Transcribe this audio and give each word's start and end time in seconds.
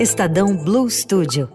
Estadão 0.00 0.56
Blue 0.56 0.88
Studio. 0.90 1.48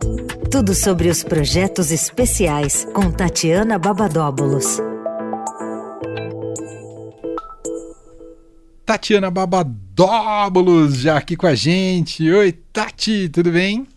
Tudo 0.51 0.75
sobre 0.75 1.09
os 1.09 1.23
projetos 1.23 1.91
especiais 1.91 2.85
com 2.93 3.11
Tatiana 3.11 3.79
Babadóbulos. 3.79 4.79
Tatiana 8.85 9.31
Babadóbulos 9.31 10.97
já 10.97 11.17
aqui 11.17 11.35
com 11.35 11.47
a 11.47 11.55
gente. 11.55 12.31
Oi, 12.31 12.51
Tati, 12.51 13.27
tudo 13.27 13.51
bem? 13.51 13.87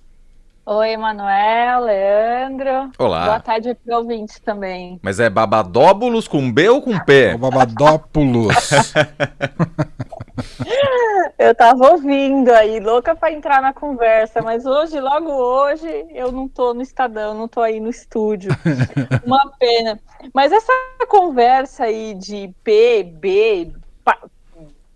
Oi, 0.64 0.96
Manuel, 0.96 1.80
Leandro. 1.84 2.90
Olá. 2.98 3.26
Boa 3.26 3.40
tarde 3.40 3.76
para 3.84 3.96
o 3.96 3.98
ouvinte 4.00 4.40
também. 4.40 4.98
Mas 5.02 5.20
é 5.20 5.28
babadóbulos 5.28 6.26
com 6.26 6.50
B 6.50 6.68
ou 6.68 6.80
com 6.80 6.98
P? 6.98 7.34
O 7.34 7.38
Babadópulos. 7.38 8.54
eu 11.38 11.54
tava 11.54 11.92
ouvindo 11.92 12.50
aí, 12.50 12.80
louca 12.80 13.14
para 13.14 13.32
entrar 13.32 13.62
na 13.62 13.72
conversa, 13.72 14.42
mas 14.42 14.66
hoje, 14.66 15.00
logo 15.00 15.30
hoje, 15.30 16.06
eu 16.10 16.32
não 16.32 16.48
tô 16.48 16.74
no 16.74 16.82
Estadão, 16.82 17.34
não 17.34 17.48
tô 17.48 17.60
aí 17.60 17.80
no 17.80 17.90
estúdio. 17.90 18.50
Uma 19.24 19.52
pena. 19.58 20.00
Mas 20.34 20.52
essa 20.52 20.72
conversa 21.08 21.84
aí 21.84 22.14
de 22.14 22.54
P, 22.62 23.02
B, 23.02 23.72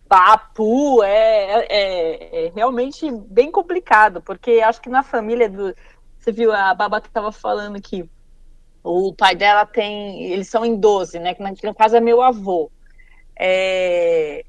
papo 0.09 1.03
é, 1.03 1.67
é, 1.69 2.47
é, 2.47 2.53
realmente 2.55 3.11
bem 3.11 3.51
complicado, 3.51 4.23
porque 4.23 4.61
acho 4.61 4.81
que 4.81 4.89
na 4.89 5.03
família 5.03 5.49
do. 5.49 5.75
Você 6.19 6.31
viu, 6.31 6.53
a 6.53 6.73
Baba 6.73 6.99
estava 6.99 7.33
falando 7.33 7.81
que 7.83 8.09
o 8.83 9.13
pai 9.13 9.35
dela 9.35 9.67
tem. 9.67 10.23
Eles 10.25 10.49
são 10.49 10.65
em 10.65 10.77
12, 10.77 11.19
né? 11.19 11.35
Que 11.35 11.67
no 11.67 11.75
caso 11.75 11.97
é 11.97 12.01
meu 12.01 12.23
avô. 12.23 12.71
É, 13.37 14.45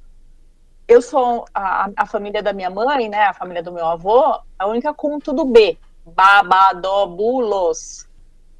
eu 0.88 1.02
sou 1.02 1.46
a, 1.54 1.90
a, 1.96 2.06
família 2.06 2.44
da 2.44 2.54
minha 2.54 2.70
mãe, 2.70 3.10
né? 3.10 3.26
A 3.26 3.34
família 3.34 3.64
do 3.64 3.72
meu 3.72 3.86
avô, 3.86 4.40
a 4.58 4.68
única 4.68 4.94
com 4.94 5.20
tudo 5.20 5.46
B. 5.46 5.78
Babadobulos. 6.06 8.08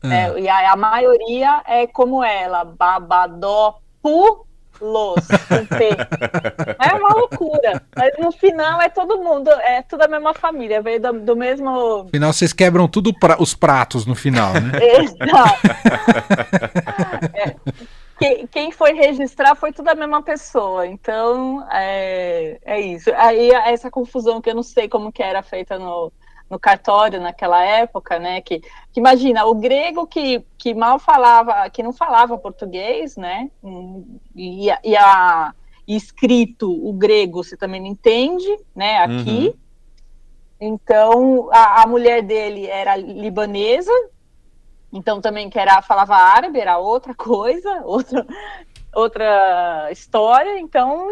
Uhum. 0.04 0.12
É, 0.12 0.40
e 0.40 0.50
a, 0.50 0.74
a, 0.74 0.76
maioria 0.76 1.62
é 1.66 1.88
como 1.88 2.24
ela, 2.24 2.66
babadopu 2.66 4.46
Los, 4.82 5.28
com 5.48 5.66
P. 5.66 5.90
É 6.80 6.94
uma 6.96 7.14
loucura. 7.14 7.82
Mas 7.96 8.12
no 8.20 8.32
final 8.32 8.82
é 8.82 8.90
todo 8.90 9.24
mundo, 9.24 9.50
é 9.50 9.82
tudo 9.82 10.04
a 10.04 10.08
mesma 10.08 10.34
família, 10.34 10.82
veio 10.82 11.00
do, 11.00 11.14
do 11.14 11.36
mesmo. 11.36 12.04
No 12.04 12.10
final 12.10 12.34
vocês 12.34 12.52
quebram 12.52 12.88
tudo 12.88 13.18
pra, 13.18 13.42
os 13.42 13.54
pratos 13.54 14.06
no 14.06 14.16
final, 14.16 14.54
né? 14.54 14.80
Exato. 15.00 15.68
é. 17.34 17.56
Quem, 18.18 18.48
quem, 18.48 18.72
foi 18.72 18.94
registrar 18.94 19.56
foi 19.56 19.74
tudo 19.74 19.90
a 19.90 19.96
mesma 19.96 20.22
pessoa, 20.22 20.88
então 20.88 21.68
é, 21.70 22.58
é 22.64 22.80
isso. 22.80 23.12
Aí 23.16 23.52
essa 23.52 23.92
confusão 23.92 24.42
que 24.42 24.50
eu 24.50 24.56
não 24.56 24.64
sei 24.64 24.88
como 24.88 25.12
que 25.12 25.22
era 25.22 25.44
feita 25.44 25.78
no, 25.78 26.12
no 26.50 26.58
cartório 26.58 27.20
naquela 27.20 27.64
época, 27.64 28.18
né? 28.18 28.42
Que, 28.42 28.60
que, 28.60 29.00
imagina, 29.00 29.46
o 29.46 29.56
grego 29.56 30.08
que, 30.08 30.46
que 30.58 30.74
mal 30.74 30.98
falava, 30.98 31.70
que 31.70 31.84
não 31.84 31.92
falava 31.92 32.38
português, 32.38 33.18
né? 33.18 33.52
E, 34.36 34.68
e 34.84 34.96
a 34.96 35.54
e 35.88 35.96
escrito 35.96 36.72
o 36.72 36.92
grego 36.94 37.44
você 37.44 37.56
também 37.56 37.80
não 37.80 37.88
entende, 37.88 38.48
né? 38.76 38.98
Aqui. 39.00 39.48
Uhum. 39.48 39.54
Então 40.60 41.50
a, 41.52 41.84
a, 41.84 41.88
mulher 41.88 42.22
dele 42.24 42.66
era 42.66 42.96
libanesa, 42.96 43.92
então 44.96 45.22
também 45.22 45.50
que 45.50 45.60
era 45.60 45.82
falava 45.82 46.16
árabe, 46.16 46.60
era 46.60 46.78
outra 46.78 47.14
coisa, 47.16 47.82
outra 47.84 48.26
outra 48.94 49.90
história. 49.92 50.60
Então 50.60 51.10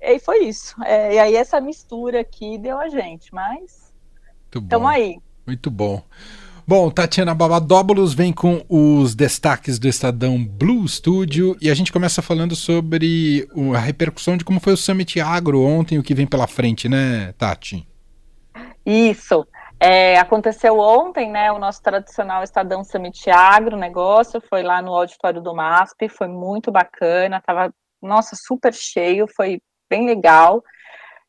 e 0.00 0.18
foi 0.18 0.44
isso. 0.44 0.74
É, 0.84 1.14
e 1.14 1.18
aí 1.18 1.36
essa 1.36 1.60
mistura 1.60 2.20
aqui 2.20 2.56
deu 2.56 2.78
a 2.78 2.88
gente, 2.88 3.34
mas. 3.34 3.92
Tamo 4.68 4.88
aí. 4.88 5.18
Muito 5.46 5.70
bom. 5.70 6.02
Bom, 6.66 6.88
Tatiana 6.88 7.34
Babadóbulos 7.34 8.14
vem 8.14 8.32
com 8.32 8.64
os 8.68 9.14
destaques 9.14 9.78
do 9.78 9.88
Estadão 9.88 10.42
Blue 10.44 10.86
Studio 10.86 11.56
e 11.60 11.68
a 11.68 11.74
gente 11.74 11.92
começa 11.92 12.22
falando 12.22 12.54
sobre 12.54 13.48
a 13.74 13.78
repercussão 13.78 14.36
de 14.36 14.44
como 14.44 14.60
foi 14.60 14.74
o 14.74 14.76
Summit 14.76 15.20
Agro 15.20 15.60
ontem, 15.62 15.98
o 15.98 16.02
que 16.02 16.14
vem 16.14 16.26
pela 16.26 16.46
frente, 16.46 16.88
né, 16.88 17.34
Tati? 17.36 17.84
Isso. 18.86 19.44
É, 19.82 20.18
aconteceu 20.18 20.78
ontem, 20.78 21.30
né, 21.30 21.50
o 21.50 21.58
nosso 21.58 21.82
tradicional 21.82 22.42
Estadão 22.42 22.84
Summit 22.84 23.30
Agro 23.30 23.78
negócio, 23.78 24.38
foi 24.38 24.62
lá 24.62 24.82
no 24.82 24.94
auditório 24.94 25.40
do 25.40 25.54
MASP, 25.54 26.06
foi 26.10 26.28
muito 26.28 26.70
bacana, 26.70 27.40
tava, 27.40 27.72
nossa, 28.02 28.36
super 28.36 28.74
cheio, 28.74 29.26
foi 29.34 29.58
bem 29.88 30.04
legal. 30.04 30.62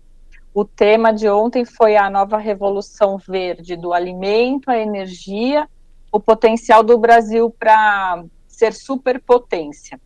O 0.55 0.65
tema 0.65 1.13
de 1.13 1.29
ontem 1.29 1.65
foi 1.65 1.95
a 1.95 2.09
nova 2.09 2.37
revolução 2.37 3.17
verde 3.17 3.75
do 3.75 3.93
alimento, 3.93 4.71
a 4.71 4.77
energia, 4.77 5.69
o 6.13 6.19
potencial 6.19 6.83
do 6.83 6.95
Brasil 6.95 7.49
para 7.49 8.23
ser 8.47 8.71
superpotência. 8.71 9.99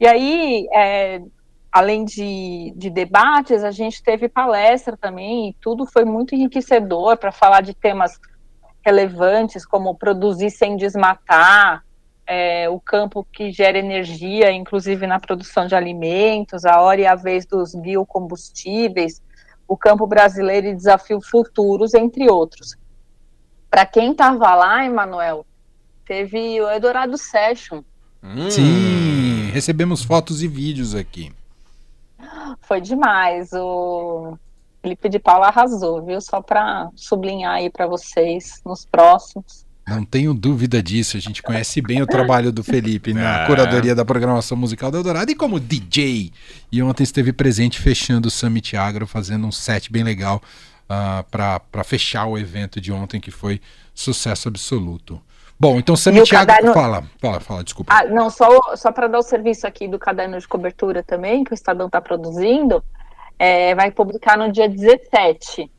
E 0.00 0.04
aí, 0.04 0.66
é, 0.74 1.22
além 1.70 2.04
de, 2.04 2.74
de, 2.76 2.90
debates, 2.90 3.62
a 3.62 3.70
gente 3.70 4.02
teve 4.02 4.28
palestra 4.28 4.96
também, 4.96 5.50
e 5.50 5.54
tudo 5.60 5.86
foi 5.86 6.04
muito 6.04 6.34
enriquecedor 6.34 7.16
para 7.16 7.30
falar 7.30 7.60
de 7.60 7.72
temas 7.72 8.18
relevantes, 8.84 9.64
como 9.64 9.94
produzir 9.94 10.50
sem 10.50 10.76
desmatar, 10.76 11.84
é, 12.26 12.68
o 12.68 12.80
campo 12.80 13.24
que 13.32 13.52
gera 13.52 13.78
energia, 13.78 14.50
inclusive 14.50 15.06
na 15.06 15.20
produção 15.20 15.68
de 15.68 15.76
alimentos, 15.76 16.64
a 16.64 16.80
hora 16.80 17.02
e 17.02 17.06
a 17.06 17.14
vez 17.14 17.46
dos 17.46 17.72
biocombustíveis, 17.72 19.22
o 19.68 19.76
campo 19.76 20.08
brasileiro 20.08 20.66
e 20.66 20.74
desafios 20.74 21.28
futuros, 21.28 21.94
entre 21.94 22.28
outros. 22.28 22.79
Para 23.70 23.86
quem 23.86 24.12
estava 24.12 24.54
lá, 24.54 24.84
Emanuel, 24.84 25.46
teve 26.04 26.60
o 26.60 26.68
Eldorado 26.68 27.16
Session. 27.16 27.82
Hum. 28.22 28.50
Sim, 28.50 29.50
recebemos 29.52 30.02
fotos 30.02 30.42
e 30.42 30.48
vídeos 30.48 30.94
aqui. 30.94 31.32
Foi 32.62 32.80
demais. 32.80 33.52
O 33.52 34.36
Felipe 34.82 35.08
de 35.08 35.18
Paula 35.18 35.48
arrasou, 35.48 36.04
viu? 36.04 36.20
Só 36.20 36.42
para 36.42 36.90
sublinhar 36.96 37.54
aí 37.54 37.70
para 37.70 37.86
vocês 37.86 38.60
nos 38.64 38.84
próximos. 38.84 39.64
Não 39.86 40.04
tenho 40.04 40.32
dúvida 40.32 40.80
disso, 40.80 41.16
a 41.16 41.20
gente 41.20 41.42
conhece 41.42 41.80
bem 41.80 42.00
o 42.00 42.06
trabalho 42.06 42.52
do 42.52 42.62
Felipe 42.62 43.12
na 43.12 43.42
é. 43.42 43.46
curadoria 43.46 43.92
da 43.92 44.04
programação 44.04 44.56
musical 44.56 44.88
da 44.88 44.98
Eldorado 44.98 45.32
e 45.32 45.34
como 45.34 45.58
DJ. 45.58 46.30
E 46.70 46.80
ontem 46.80 47.02
esteve 47.02 47.32
presente 47.32 47.80
fechando 47.80 48.28
o 48.28 48.30
Summit 48.30 48.76
Agro, 48.76 49.06
fazendo 49.06 49.46
um 49.46 49.50
set 49.50 49.90
bem 49.90 50.04
legal 50.04 50.40
uh, 50.90 51.22
ah, 51.22 51.24
para 51.30 51.84
fechar 51.84 52.26
o 52.26 52.36
evento 52.36 52.80
de 52.80 52.92
ontem, 52.92 53.20
que 53.20 53.30
foi 53.30 53.60
sucesso 53.94 54.48
absoluto. 54.48 55.20
Bom, 55.58 55.78
então 55.78 55.94
Summit 55.94 56.34
Agro. 56.34 56.46
Caderno... 56.46 56.74
Fala, 56.74 57.04
fala, 57.20 57.40
fala, 57.40 57.64
desculpa. 57.64 57.92
Ah, 57.94 58.04
não, 58.06 58.30
só, 58.30 58.74
só 58.76 58.90
para 58.90 59.06
dar 59.06 59.18
o 59.18 59.22
serviço 59.22 59.66
aqui 59.66 59.86
do 59.86 59.98
caderno 59.98 60.38
de 60.38 60.48
cobertura 60.48 61.02
também, 61.02 61.44
que 61.44 61.52
o 61.52 61.54
Estadão 61.54 61.86
está 61.86 62.00
produzindo 62.00 62.82
é, 63.40 63.74
vai 63.74 63.90
publicar 63.90 64.36
no 64.36 64.52
dia 64.52 64.68
17, 64.68 65.70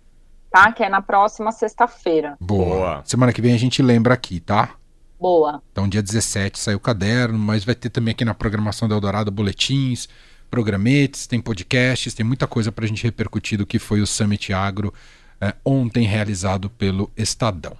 tá? 0.49 0.71
Que 0.71 0.83
é 0.83 0.89
na 0.89 0.99
próxima 0.99 1.51
sexta-feira. 1.51 2.35
Boa. 2.41 3.03
Semana 3.05 3.31
que 3.31 3.39
vem 3.39 3.53
a 3.53 3.57
gente 3.57 3.83
lembra 3.83 4.15
aqui, 4.15 4.39
tá? 4.39 4.71
Boa. 5.19 5.61
Então, 5.71 5.87
dia 5.87 6.01
17 6.01 6.57
sai 6.57 6.73
o 6.73 6.79
caderno, 6.79 7.37
mas 7.37 7.63
vai 7.63 7.75
ter 7.75 7.91
também 7.91 8.13
aqui 8.13 8.25
na 8.25 8.33
programação 8.33 8.87
do 8.87 8.95
Eldorado 8.95 9.29
boletins, 9.29 10.09
programetes, 10.51 11.25
tem 11.25 11.41
podcasts, 11.41 12.13
tem 12.13 12.25
muita 12.25 12.45
coisa 12.45 12.71
para 12.71 12.83
a 12.83 12.87
gente 12.87 13.03
repercutir 13.03 13.57
do 13.57 13.65
que 13.65 13.79
foi 13.79 14.01
o 14.01 14.05
Summit 14.05 14.51
Agro 14.53 14.93
é, 15.39 15.55
ontem 15.65 16.05
realizado 16.05 16.69
pelo 16.69 17.09
Estadão. 17.17 17.75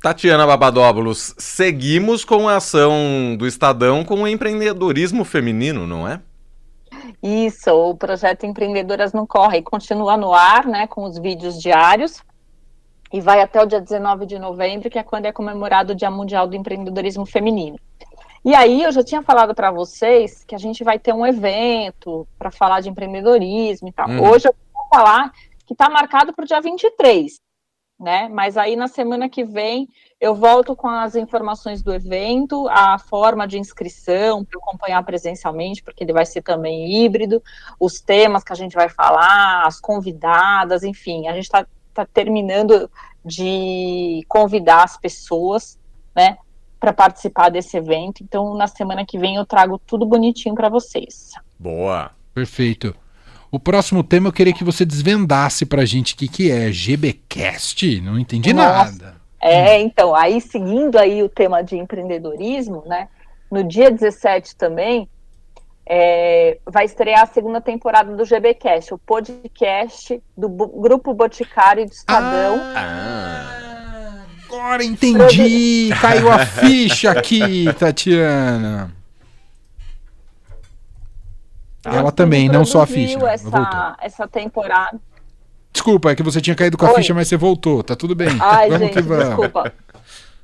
Tatiana 0.00 0.46
Babadóbulos, 0.46 1.34
seguimos 1.36 2.24
com 2.24 2.48
a 2.48 2.56
ação 2.56 3.36
do 3.36 3.46
Estadão 3.46 4.04
com 4.04 4.22
o 4.22 4.28
empreendedorismo 4.28 5.24
feminino, 5.24 5.86
não 5.86 6.06
é? 6.06 6.20
Isso, 7.22 7.70
o 7.70 7.96
projeto 7.96 8.44
Empreendedoras 8.44 9.12
no 9.12 9.26
Corre 9.26 9.62
continua 9.62 10.16
no 10.16 10.32
ar, 10.32 10.66
né, 10.66 10.86
com 10.86 11.04
os 11.04 11.18
vídeos 11.18 11.60
diários, 11.60 12.22
e 13.12 13.20
vai 13.20 13.40
até 13.40 13.62
o 13.62 13.66
dia 13.66 13.80
19 13.80 14.26
de 14.26 14.38
novembro, 14.38 14.90
que 14.90 14.98
é 14.98 15.02
quando 15.02 15.26
é 15.26 15.32
comemorado 15.32 15.92
o 15.92 15.96
Dia 15.96 16.10
Mundial 16.10 16.46
do 16.46 16.56
Empreendedorismo 16.56 17.24
Feminino. 17.24 17.78
E 18.44 18.54
aí, 18.54 18.82
eu 18.82 18.92
já 18.92 19.02
tinha 19.02 19.22
falado 19.22 19.54
para 19.54 19.70
vocês 19.70 20.44
que 20.44 20.54
a 20.54 20.58
gente 20.58 20.84
vai 20.84 20.98
ter 20.98 21.14
um 21.14 21.24
evento 21.24 22.28
para 22.38 22.50
falar 22.50 22.80
de 22.80 22.90
empreendedorismo 22.90 23.88
e 23.88 23.92
tal. 23.92 24.08
Hum. 24.08 24.28
Hoje 24.28 24.48
eu 24.48 24.54
vou 24.72 24.86
falar 24.92 25.32
que 25.66 25.72
está 25.72 25.88
marcado 25.88 26.32
para 26.32 26.44
o 26.44 26.46
dia 26.46 26.60
23 26.60 27.42
né? 27.98 28.28
Mas 28.28 28.56
aí 28.56 28.76
na 28.76 28.88
semana 28.88 29.28
que 29.28 29.44
vem 29.44 29.88
eu 30.20 30.34
volto 30.34 30.74
com 30.74 30.88
as 30.88 31.14
informações 31.14 31.82
do 31.82 31.92
evento, 31.92 32.68
a 32.68 32.98
forma 32.98 33.46
de 33.46 33.58
inscrição 33.58 34.44
para 34.44 34.58
acompanhar 34.58 35.02
presencialmente, 35.04 35.82
porque 35.82 36.02
ele 36.02 36.12
vai 36.12 36.26
ser 36.26 36.42
também 36.42 37.04
híbrido, 37.04 37.42
os 37.78 38.00
temas 38.00 38.42
que 38.42 38.52
a 38.52 38.56
gente 38.56 38.74
vai 38.74 38.88
falar, 38.88 39.66
as 39.66 39.80
convidadas, 39.80 40.82
enfim, 40.82 41.28
a 41.28 41.32
gente 41.32 41.44
está 41.44 41.66
tá 41.92 42.04
terminando 42.06 42.90
de 43.24 44.24
convidar 44.28 44.84
as 44.84 44.96
pessoas, 44.96 45.78
né? 46.14 46.38
Para 46.78 46.92
participar 46.92 47.48
desse 47.48 47.76
evento. 47.76 48.22
Então, 48.22 48.54
na 48.54 48.66
semana 48.66 49.04
que 49.04 49.18
vem 49.18 49.36
eu 49.36 49.46
trago 49.46 49.78
tudo 49.78 50.06
bonitinho 50.06 50.54
para 50.54 50.68
vocês. 50.68 51.32
Boa. 51.58 52.10
Perfeito. 52.34 52.94
O 53.50 53.60
próximo 53.60 54.02
tema 54.02 54.28
eu 54.28 54.32
queria 54.32 54.52
que 54.52 54.64
você 54.64 54.84
desvendasse 54.84 55.64
pra 55.64 55.84
gente 55.84 56.14
o 56.14 56.16
que, 56.16 56.26
que 56.26 56.50
é 56.50 56.72
GBcast. 56.72 58.00
Não 58.00 58.18
entendi 58.18 58.52
Nossa. 58.52 58.92
nada. 58.92 59.14
É, 59.40 59.80
então, 59.80 60.14
aí 60.14 60.40
seguindo 60.40 60.98
aí 60.98 61.22
o 61.22 61.28
tema 61.28 61.62
de 61.62 61.76
empreendedorismo, 61.76 62.82
né? 62.86 63.08
No 63.50 63.62
dia 63.62 63.90
17 63.90 64.56
também, 64.56 65.08
é, 65.86 66.58
vai 66.66 66.86
estrear 66.86 67.22
a 67.22 67.26
segunda 67.26 67.60
temporada 67.60 68.16
do 68.16 68.24
GBcast, 68.24 68.94
o 68.94 68.98
podcast 68.98 70.20
do 70.36 70.48
Grupo 70.48 71.12
Boticário 71.12 71.84
de 71.86 71.94
Estadão. 71.94 72.58
Ah, 72.74 73.63
agora 74.60 74.84
entendi! 74.84 75.90
Caiu 76.00 76.30
a 76.30 76.44
ficha 76.44 77.10
aqui, 77.10 77.72
Tatiana. 77.78 78.92
Tá. 81.82 81.94
Ela 81.94 82.10
também, 82.10 82.48
não 82.48 82.64
só 82.64 82.82
a 82.82 82.86
ficha. 82.86 83.18
Essa, 83.28 83.96
essa 84.00 84.28
temporada. 84.28 84.98
Desculpa, 85.72 86.10
é 86.10 86.14
que 86.14 86.22
você 86.22 86.40
tinha 86.40 86.54
caído 86.54 86.78
com 86.78 86.86
a 86.86 86.90
Oi. 86.90 86.96
ficha, 86.96 87.12
mas 87.12 87.28
você 87.28 87.36
voltou. 87.36 87.82
Tá 87.82 87.96
tudo 87.96 88.14
bem. 88.14 88.28
Ai, 88.40 88.70
vamos 88.70 88.86
gente, 88.86 89.02
desculpa. 89.02 89.72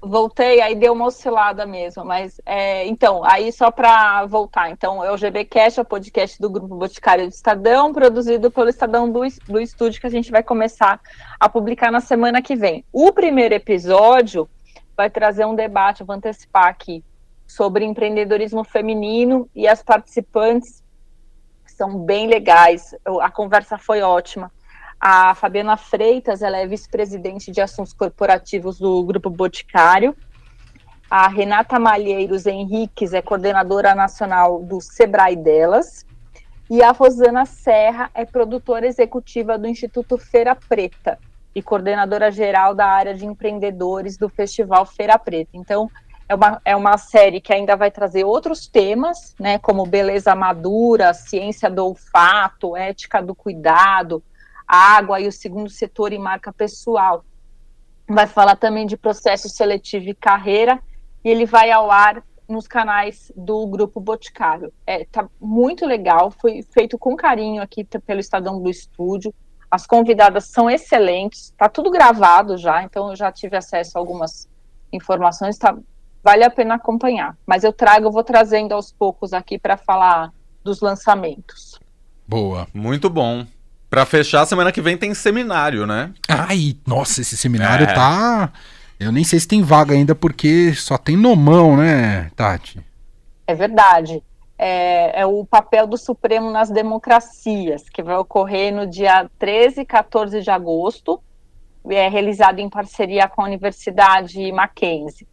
Voltei, 0.03 0.63
aí 0.63 0.75
deu 0.75 0.95
uma 0.95 1.07
oscilada 1.07 1.67
mesmo, 1.67 2.07
mas 2.07 2.41
é, 2.47 2.87
então, 2.87 3.23
aí 3.23 3.53
só 3.53 3.71
para 3.71 4.25
voltar, 4.25 4.71
então 4.71 5.05
é 5.05 5.13
o 5.13 5.17
GBcast, 5.17 5.79
é 5.79 5.83
o 5.83 5.85
podcast 5.85 6.41
do 6.41 6.49
Grupo 6.49 6.75
Boticário 6.75 7.27
do 7.27 7.33
Estadão, 7.33 7.93
produzido 7.93 8.51
pelo 8.51 8.71
Estadão 8.71 9.11
do, 9.11 9.23
Estúdio, 9.61 10.01
que 10.01 10.07
a 10.07 10.11
gente 10.11 10.31
vai 10.31 10.43
começar 10.43 10.99
a 11.39 11.49
publicar 11.51 11.91
na 11.93 12.01
semana 12.01 12.41
que 12.41 12.57
vem. 12.57 12.83
O 12.91 13.13
primeiro 13.13 13.55
episódio 13.55 14.49
vai 14.97 15.11
trazer 15.11 15.45
um 15.45 15.55
debate, 15.55 16.03
vou 16.03 16.17
antecipar 16.17 16.69
aqui, 16.69 17.05
sobre 17.47 17.85
empreendedorismo 17.85 18.65
feminino 18.65 19.51
e 19.55 19.69
as 19.69 19.83
participantes 19.83 20.83
são 21.67 21.99
bem 21.99 22.27
legais. 22.27 22.95
A 23.21 23.31
conversa 23.31 23.77
foi 23.77 24.01
ótima. 24.01 24.51
A 25.01 25.35
Fabiana 25.35 25.79
Freitas, 25.79 26.43
ela 26.43 26.59
é 26.59 26.67
vice-presidente 26.67 27.51
de 27.51 27.63
assuntos 27.63 27.95
corporativos 27.95 28.79
do 28.79 29.03
Grupo 29.03 29.31
Boticário. 29.31 30.15
A 31.11 31.27
Renata 31.27 31.79
Malheiros 31.79 32.45
Henriques 32.45 33.15
é 33.15 33.23
coordenadora 33.23 33.95
nacional 33.95 34.63
do 34.63 34.79
Sebrae 34.79 35.37
delas. 35.37 36.05
E 36.69 36.83
a 36.83 36.93
Rosana 36.93 37.47
Serra 37.47 38.11
é 38.15 38.27
produtora 38.27 38.87
executiva 38.87 39.57
do 39.57 39.67
Instituto 39.67 40.19
Feira 40.19 40.55
Preta 40.55 41.19
e 41.55 41.63
coordenadora 41.63 42.31
geral 42.31 42.75
da 42.75 42.87
área 42.87 43.15
de 43.15 43.25
empreendedores 43.25 44.19
do 44.19 44.29
Festival 44.29 44.85
Feira 44.85 45.19
Preta. 45.19 45.51
Então, 45.55 45.91
é 46.29 46.35
uma, 46.35 46.61
é 46.65 46.77
uma 46.77 46.99
série 46.99 47.41
que 47.41 47.53
ainda 47.53 47.75
vai 47.75 47.91
trazer 47.91 48.23
outros 48.23 48.69
temas, 48.69 49.35
né, 49.41 49.59
como 49.59 49.85
beleza 49.85 50.33
madura, 50.35 51.15
ciência 51.15 51.69
do 51.71 51.87
olfato, 51.87 52.77
ética 52.77 53.21
do 53.21 53.35
cuidado, 53.35 54.23
água 54.71 55.21
e 55.21 55.27
o 55.27 55.33
segundo 55.33 55.69
setor 55.69 56.13
e 56.13 56.19
marca 56.19 56.53
pessoal. 56.53 57.25
Vai 58.09 58.27
falar 58.27 58.57
também 58.57 58.87
de 58.87 58.97
processo 58.97 59.49
seletivo 59.49 60.09
e 60.09 60.15
carreira, 60.15 60.81
e 61.25 61.29
ele 61.29 61.47
vai 61.47 61.71
ao 61.71 61.91
ar 61.91 62.23
nos 62.49 62.67
canais 62.67 63.33
do 63.37 63.67
Grupo 63.67 64.01
Boticário. 64.01 64.73
É, 64.87 65.05
tá 65.05 65.29
muito 65.41 65.87
legal, 65.87 66.31
foi 66.31 66.63
feito 66.63 66.99
com 66.99 67.17
carinho 67.17 67.63
aqui 67.63 67.85
pelo 67.85 68.21
Estadão 68.21 68.61
do 68.61 68.69
Estúdio. 68.69 69.33
As 69.71 69.87
convidadas 69.87 70.47
são 70.47 70.69
excelentes, 70.69 71.53
tá 71.57 71.69
tudo 71.69 71.91
gravado 71.91 72.57
já, 72.57 72.83
então 72.83 73.11
eu 73.11 73.17
já 73.17 73.31
tive 73.31 73.57
acesso 73.57 73.97
a 73.97 74.01
algumas 74.01 74.49
informações, 74.93 75.59
tá 75.59 75.77
vale 76.23 76.45
a 76.45 76.51
pena 76.51 76.75
acompanhar. 76.75 77.37
Mas 77.47 77.65
eu 77.65 77.73
trago, 77.73 78.07
eu 78.07 78.13
vou 78.13 78.25
trazendo 78.25 78.73
aos 78.73 78.93
poucos 78.93 79.33
aqui 79.33 79.59
para 79.59 79.77
falar 79.77 80.33
dos 80.63 80.81
lançamentos. 80.81 81.79
Boa. 82.27 82.67
Muito 82.75 83.09
bom. 83.09 83.47
Para 83.91 84.07
fechar, 84.07 84.47
semana 84.47 84.71
que 84.71 84.81
vem 84.81 84.97
tem 84.97 85.13
seminário, 85.13 85.85
né? 85.85 86.13
Ai, 86.29 86.77
nossa, 86.87 87.21
esse 87.21 87.37
seminário 87.37 87.85
é. 87.85 87.93
tá. 87.93 88.53
Eu 89.01 89.11
nem 89.11 89.25
sei 89.25 89.41
se 89.41 89.49
tem 89.49 89.63
vaga 89.63 89.95
ainda, 89.95 90.15
porque 90.15 90.73
só 90.75 90.97
tem 90.97 91.17
nomão, 91.17 91.77
né, 91.77 92.31
Tati? 92.37 92.79
É 93.49 93.55
verdade. 93.55 94.23
É, 94.57 95.23
é, 95.23 95.27
o 95.27 95.45
papel 95.45 95.89
do 95.89 95.97
Supremo 95.97 96.53
nas 96.53 96.71
democracias, 96.71 97.89
que 97.89 98.01
vai 98.01 98.15
ocorrer 98.15 98.73
no 98.73 98.87
dia 98.87 99.29
13 99.39 99.81
e 99.81 99.85
14 99.85 100.41
de 100.41 100.51
agosto, 100.51 101.21
é 101.89 102.09
realizado 102.09 102.61
em 102.61 102.69
parceria 102.69 103.27
com 103.27 103.43
a 103.43 103.47
Universidade 103.47 104.53
Mackenzie. 104.53 105.27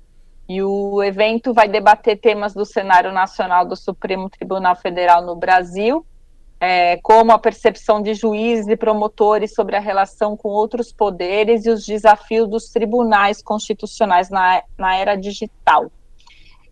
E 0.50 0.64
o 0.64 1.04
evento 1.04 1.54
vai 1.54 1.68
debater 1.68 2.18
temas 2.18 2.54
do 2.56 2.66
cenário 2.66 3.12
nacional 3.12 3.66
do 3.66 3.76
Supremo 3.76 4.30
Tribunal 4.30 4.76
Federal 4.78 5.22
no 5.24 5.36
Brasil, 5.36 6.06
é, 6.60 6.98
como 6.98 7.32
a 7.32 7.40
percepção 7.40 8.02
de 8.02 8.14
juízes 8.14 8.68
e 8.68 8.76
promotores 8.76 9.54
sobre 9.54 9.76
a 9.76 9.80
relação 9.80 10.36
com 10.36 10.50
outros 10.50 10.92
poderes 10.92 11.66
e 11.66 11.70
os 11.70 11.86
desafios 11.86 12.50
dos 12.50 12.70
tribunais 12.70 13.42
constitucionais 13.42 14.30
na, 14.30 14.64
na 14.78 14.96
era 14.96 15.16
digital. 15.16 15.92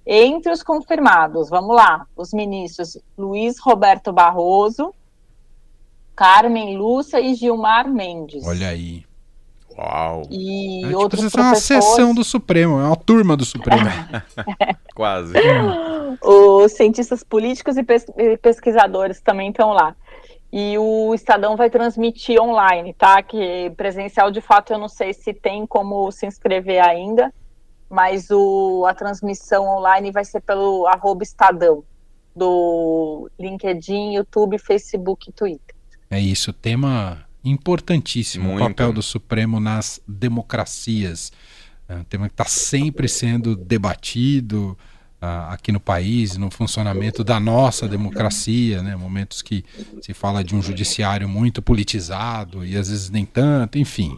Entre 0.06 0.52
os 0.52 0.62
confirmados, 0.62 1.50
vamos 1.50 1.76
lá, 1.76 2.06
os 2.16 2.32
ministros 2.32 2.98
Luiz 3.18 3.60
Roberto 3.60 4.12
Barroso, 4.12 4.94
Carmen 6.16 6.78
Lúcia 6.78 7.20
e 7.20 7.34
Gilmar 7.34 7.90
Mendes. 7.90 8.46
Olha 8.46 8.70
aí. 8.70 9.04
Uau! 9.78 10.24
E 10.30 10.84
é, 10.84 10.88
tipo, 10.88 11.00
outros 11.00 11.22
tipo, 11.22 11.34
professores... 11.34 11.72
é 11.72 11.76
uma 11.76 11.82
sessão 11.82 12.16
do 12.16 12.24
Supremo, 12.24 12.80
é 12.80 12.86
uma 12.86 12.96
turma 12.96 13.36
do 13.36 13.44
Supremo. 13.44 13.82
Quase. 14.96 15.34
Os 16.22 16.72
cientistas 16.72 17.24
políticos 17.24 17.76
e, 17.76 17.84
pes 17.84 18.06
e 18.18 18.38
pesquisadores 18.38 19.20
também 19.20 19.50
estão 19.50 19.72
lá. 19.72 19.96
E 20.52 20.78
o 20.78 21.14
Estadão 21.14 21.58
vai 21.58 21.70
transmitir 21.70 22.42
online, 22.42 22.94
tá? 22.94 23.22
Que 23.22 23.70
presencial, 23.76 24.32
de 24.32 24.40
fato, 24.40 24.72
eu 24.72 24.78
não 24.78 24.88
sei 24.88 25.14
se 25.14 25.34
tem 25.34 25.68
como 25.68 26.10
se 26.12 26.26
inscrever 26.26 26.82
ainda, 26.82 27.34
mas 27.90 28.30
o, 28.32 28.86
a 28.88 28.94
transmissão 28.94 29.66
online 29.66 30.12
vai 30.12 30.24
ser 30.24 30.40
pelo 30.40 30.88
arroba 30.88 31.24
Estadão, 31.24 31.84
do 32.34 33.30
LinkedIn, 33.38 34.14
YouTube, 34.14 34.58
Facebook 34.58 35.30
e 35.30 35.34
Twitter. 35.34 35.76
É 36.10 36.20
isso, 36.20 36.54
tema 36.54 37.26
importantíssimo 37.46 38.50
Muito. 38.50 38.64
o 38.64 38.68
papel 38.68 38.92
do 38.92 39.02
Supremo 39.02 39.60
nas 39.60 40.02
democracias. 40.08 41.32
É 41.88 41.96
um 41.96 42.04
tema 42.04 42.28
que 42.28 42.34
está 42.34 42.46
sempre 42.46 43.08
sendo 43.08 43.56
debatido 43.56 44.76
uh, 45.22 45.52
aqui 45.52 45.72
no 45.72 45.80
país, 45.80 46.36
no 46.36 46.50
funcionamento 46.50 47.24
da 47.24 47.40
nossa 47.40 47.88
democracia, 47.88 48.82
né? 48.82 48.96
momentos 48.96 49.42
que 49.42 49.64
se 50.02 50.14
fala 50.14 50.44
de 50.44 50.56
um 50.56 50.62
judiciário 50.62 51.30
muito 51.30 51.62
politizado 51.62 52.66
e 52.66 52.76
às 52.76 52.90
vezes 52.90 53.10
nem 53.10 53.26
tanto, 53.26 53.78
enfim. 53.78 54.16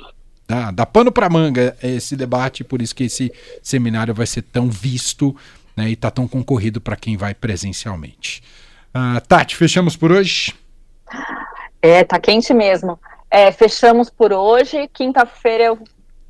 Dá, 0.48 0.72
dá 0.72 0.86
pano 0.86 1.12
para 1.12 1.30
manga 1.30 1.76
esse 1.84 2.16
debate, 2.16 2.64
por 2.64 2.82
isso 2.82 2.96
que 2.96 3.04
esse 3.04 3.32
seminário 3.62 4.14
vai 4.14 4.26
ser 4.26 4.44
tão 4.44 4.70
visto 4.70 5.36
né, 5.76 5.90
e 5.90 5.94
está 5.94 6.10
tão 6.10 6.26
concorrido 6.26 6.80
para 6.80 6.96
quem 6.96 7.18
vai 7.18 7.34
presencialmente. 7.34 8.42
Uh, 8.96 9.20
Tati, 9.28 9.58
fechamos 9.58 9.98
por 9.98 10.12
hoje? 10.12 10.56
É, 11.82 12.04
tá 12.04 12.18
quente 12.18 12.54
mesmo. 12.54 12.98
É, 13.30 13.52
fechamos 13.52 14.10
por 14.10 14.32
hoje. 14.34 14.88
Quinta-feira 14.90 15.66
eu 15.66 15.80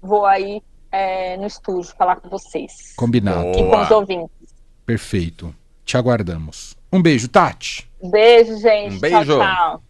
vou 0.02 0.26
aí 0.26 0.62
é, 0.92 1.38
no 1.38 1.46
estúdio 1.46 1.94
falar 1.98 2.18
com 2.18 2.30
vocês. 2.30 2.94
Combinado. 2.96 3.48
E 3.50 3.70
com 3.70 3.82
os 3.82 3.92
ouvintes. 3.92 4.30
Perfeito. 4.86 5.54
Te 5.86 5.98
aguardamos. 5.98 6.76
Um 6.92 7.02
beijo, 7.02 7.28
Tati. 7.28 7.90
Beijo, 8.02 8.58
gente. 8.58 8.96
Um 8.96 9.00
beijo. 9.00 9.38
Tchau, 9.38 9.56
tchau. 9.56 9.84